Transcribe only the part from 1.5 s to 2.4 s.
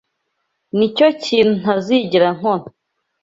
ntazigera